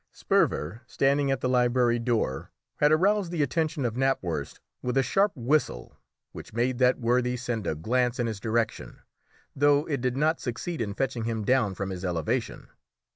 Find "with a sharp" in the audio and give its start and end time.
4.81-5.31